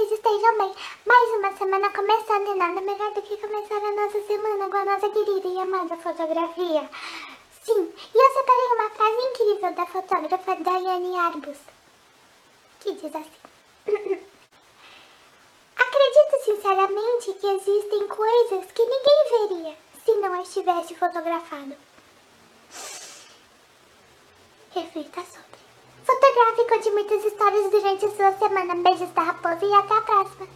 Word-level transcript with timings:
estejam 0.00 0.58
bem. 0.58 0.74
Mais 1.06 1.30
uma 1.30 1.56
semana 1.56 1.90
começando 1.90 2.48
e 2.48 2.54
nada 2.54 2.80
melhor 2.80 3.12
do 3.14 3.22
que 3.22 3.36
começar 3.38 3.76
a 3.76 3.92
nossa 3.92 4.20
semana 4.26 4.68
com 4.68 4.76
a 4.76 4.84
nossa 4.84 5.08
querida 5.08 5.48
e 5.48 5.58
amada 5.58 5.96
fotografia. 5.96 6.90
Sim, 7.64 7.92
e 8.14 8.18
eu 8.18 8.32
separei 8.32 8.66
uma 8.74 8.90
frase 8.90 9.26
incrível 9.28 9.72
da 9.72 9.86
fotógrafa 9.86 10.56
Diane 10.56 11.18
Arbus, 11.18 11.58
que 12.80 12.92
diz 12.92 13.14
assim. 13.14 13.30
Acredito 15.76 16.44
sinceramente 16.44 17.32
que 17.34 17.46
existem 17.46 18.08
coisas 18.08 18.72
que 18.72 18.84
ninguém 18.84 19.48
veria 19.48 19.76
se 20.04 20.14
não 20.14 20.42
estivesse 20.42 20.94
fotografado. 20.94 21.76
Reflita 24.72 25.22
sobre. 25.22 25.46
Fotografe 26.36 26.60
e 26.60 26.68
conte 26.68 26.90
muitas 26.90 27.24
histórias 27.24 27.70
durante 27.70 28.04
a 28.04 28.10
sua 28.10 28.32
semana. 28.32 28.74
Beijos 28.74 29.10
da 29.14 29.22
Raposa 29.22 29.64
e 29.64 29.72
até 29.72 29.94
a 29.94 30.02
próxima. 30.02 30.46